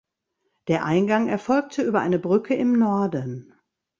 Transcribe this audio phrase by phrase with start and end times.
[0.67, 3.53] Der Eingang erfolgte über eine Brücke im Norden.